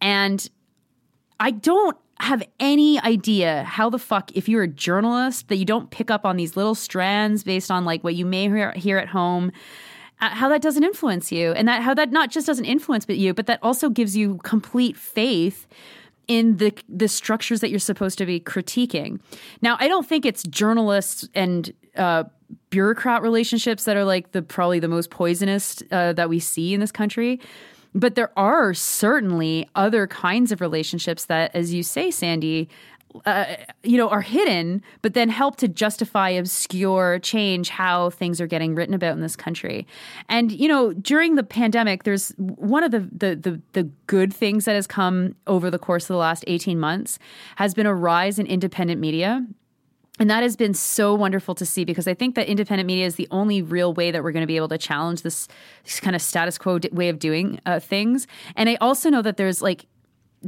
[0.00, 0.48] And
[1.38, 5.90] I don't have any idea how the fuck if you're a journalist that you don't
[5.90, 9.08] pick up on these little strands based on like what you may hear, hear at
[9.08, 9.52] home
[10.22, 13.18] uh, how that doesn't influence you and that how that not just doesn't influence but
[13.18, 15.66] you but that also gives you complete faith
[16.28, 19.20] in the the structures that you're supposed to be critiquing.
[19.62, 22.24] Now i don't think it's journalists and uh,
[22.70, 26.80] bureaucrat relationships that are like the probably the most poisonous uh, that we see in
[26.80, 27.40] this country
[27.96, 32.68] but there are certainly other kinds of relationships that, as you say, Sandy,
[33.24, 38.46] uh, you know, are hidden, but then help to justify, obscure, change how things are
[38.46, 39.86] getting written about in this country.
[40.28, 44.64] And you know, during the pandemic, there's one of the the the, the good things
[44.64, 47.18] that has come over the course of the last eighteen months
[47.56, 49.46] has been a rise in independent media
[50.18, 53.16] and that has been so wonderful to see because I think that independent media is
[53.16, 55.46] the only real way that we're going to be able to challenge this,
[55.84, 58.26] this kind of status quo way of doing uh, things.
[58.56, 59.86] And I also know that there's like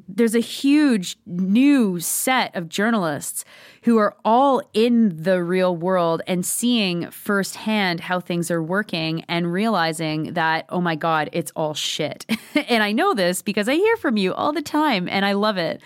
[0.07, 3.45] there's a huge new set of journalists
[3.83, 9.53] who are all in the real world and seeing firsthand how things are working and
[9.53, 12.27] realizing that, oh my God, it's all shit.
[12.69, 15.57] and I know this because I hear from you all the time and I love
[15.57, 15.81] it.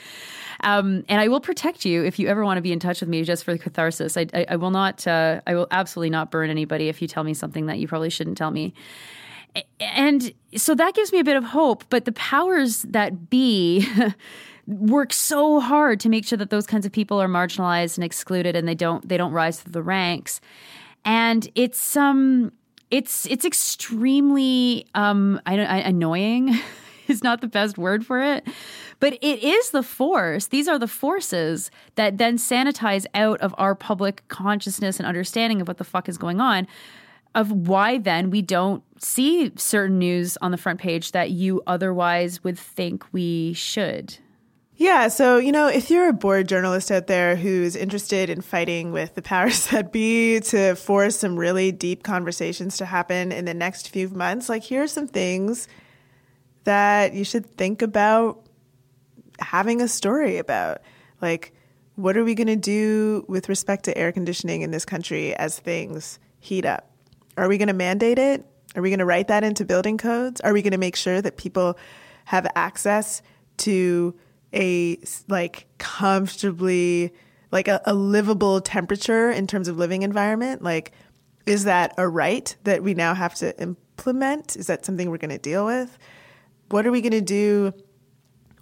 [0.65, 3.09] Um, and I will protect you if you ever want to be in touch with
[3.09, 4.17] me just for the catharsis.
[4.17, 7.25] I, I, I will not, uh, I will absolutely not burn anybody if you tell
[7.25, 8.75] me something that you probably shouldn't tell me.
[9.81, 11.85] And so that gives me a bit of hope.
[11.91, 13.87] But the powers that be
[14.67, 18.57] work so hard to make sure that those kinds of people are marginalized and excluded
[18.57, 20.41] and they don't they don't rise through the ranks.
[21.05, 22.53] And it's um
[22.91, 26.59] it's it's extremely um I don't I, annoying
[27.09, 28.47] is not the best word for it
[29.03, 30.47] but it is the force.
[30.47, 35.67] These are the forces that then sanitize out of our public consciousness and understanding of
[35.67, 36.69] what the fuck is going on.
[37.35, 42.45] Of why then we don't see certain news on the front page that you otherwise
[42.45, 44.19] would think we should.
[44.77, 48.91] Yeah, so you know, if you're a bored journalist out there who's interested in fighting
[48.91, 53.55] with the powers that be to force some really deep conversations to happen in the
[53.55, 55.69] next few months, like here are some things
[56.65, 58.47] that you should think about
[59.39, 60.83] having a story about.
[61.21, 61.53] Like,
[61.97, 65.59] what are we going to do with respect to air conditioning in this country as
[65.59, 66.92] things heat up?
[67.37, 68.45] Are we going to mandate it?
[68.75, 70.41] Are we going to write that into building codes?
[70.41, 71.79] Are we going to make sure that people
[72.27, 73.23] have access
[73.59, 74.15] to
[74.55, 77.13] a like comfortably
[77.51, 80.63] like a, a, livable temperature in terms of living environment?
[80.63, 80.93] Like,
[81.45, 84.57] is that a right that we now have to implement?
[84.57, 85.99] Is that something we're going to deal with?
[86.71, 87.75] What are we going to do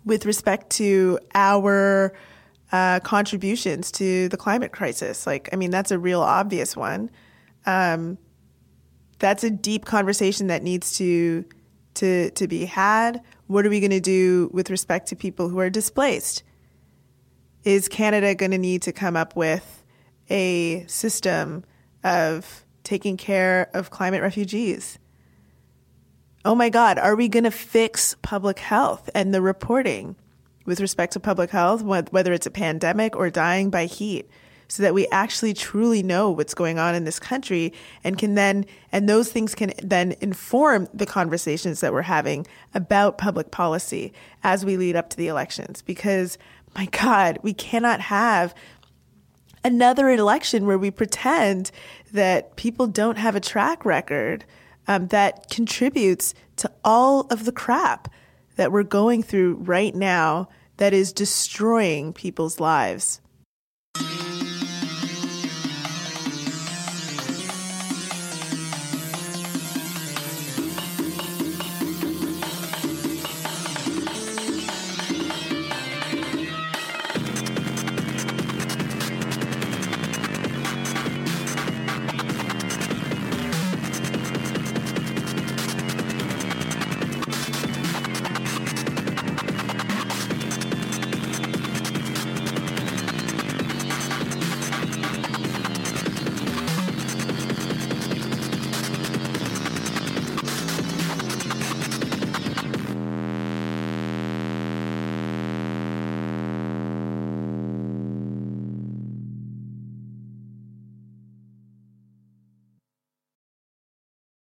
[0.05, 2.13] with respect to our
[2.73, 5.27] uh, contributions to the climate crisis.
[5.27, 7.11] Like, I mean, that's a real obvious one.
[7.67, 8.19] Um,
[9.21, 11.45] that's a deep conversation that needs to
[11.95, 13.23] to to be had.
[13.47, 16.43] What are we going to do with respect to people who are displaced?
[17.63, 19.85] Is Canada going to need to come up with
[20.29, 21.65] a system
[22.03, 24.99] of taking care of climate refugees?
[26.45, 30.17] oh my God, are we going to fix public health and the reporting
[30.65, 34.29] with respect to public health, whether it's a pandemic or dying by heat?
[34.71, 37.73] So that we actually truly know what's going on in this country
[38.05, 43.19] and can then, and those things can then inform the conversations that we're having about
[43.19, 44.13] public policy
[44.45, 45.83] as we lead up to the elections.
[45.83, 46.39] Because,
[46.77, 48.55] my God, we cannot have
[49.65, 51.73] another election where we pretend
[52.13, 54.45] that people don't have a track record
[54.87, 58.09] um, that contributes to all of the crap
[58.55, 63.21] that we're going through right now that is destroying people's lives.